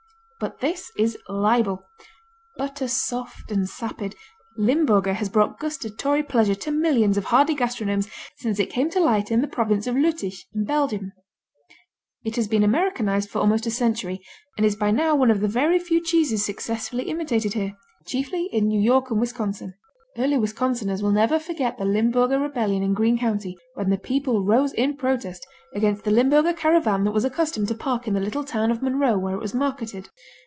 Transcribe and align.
But 0.41 0.59
this 0.59 0.91
is 0.97 1.19
libel. 1.29 1.87
Butter 2.57 2.87
soft 2.87 3.51
and 3.51 3.69
sapid, 3.69 4.15
Limburger 4.57 5.13
has 5.13 5.29
brought 5.29 5.59
gustatory 5.59 6.23
pleasure 6.23 6.55
to 6.55 6.71
millions 6.71 7.15
of 7.15 7.25
hardy 7.25 7.53
gastronomes 7.53 8.07
since 8.37 8.59
it 8.59 8.71
came 8.71 8.89
to 8.89 8.99
light 8.99 9.29
in 9.29 9.41
the 9.41 9.47
province 9.47 9.85
of 9.85 9.93
Lüttich 9.93 10.39
in 10.55 10.65
Belgium. 10.65 11.11
It 12.23 12.37
has 12.37 12.47
been 12.47 12.63
Americanized 12.63 13.29
for 13.29 13.37
almost 13.37 13.67
a 13.67 13.69
century 13.71 14.19
and 14.57 14.65
is 14.65 14.75
by 14.75 14.89
now 14.89 15.15
one 15.15 15.29
of 15.29 15.41
the 15.41 15.47
very 15.47 15.77
few 15.77 16.01
cheeses 16.03 16.43
successfully 16.43 17.03
imitated 17.03 17.53
here, 17.53 17.75
chiefly 18.07 18.49
in 18.51 18.65
New 18.67 18.81
York 18.81 19.11
and 19.11 19.19
Wisconsin. 19.19 19.75
Early 20.17 20.35
Wisconsiners 20.35 21.01
will 21.01 21.13
never 21.13 21.39
forget 21.39 21.77
the 21.77 21.85
Limburger 21.85 22.37
Rebellion 22.37 22.83
in 22.83 22.93
Green 22.93 23.17
County, 23.17 23.55
when 23.75 23.89
the 23.89 23.97
people 23.97 24.43
rose 24.43 24.73
in 24.73 24.97
protest 24.97 25.47
against 25.73 26.03
the 26.03 26.11
Limburger 26.11 26.51
caravan 26.51 27.05
that 27.05 27.13
was 27.13 27.23
accustomed 27.23 27.69
to 27.69 27.75
park 27.75 28.09
in 28.09 28.13
the 28.13 28.19
little 28.19 28.43
town 28.43 28.71
of 28.71 28.81
Monroe 28.81 29.17
where 29.17 29.35
it 29.35 29.39
was 29.41 29.53
marketed. 29.53 30.09